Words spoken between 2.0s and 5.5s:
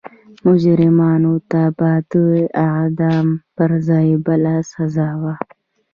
د اعدام پر ځای بله سزا وه.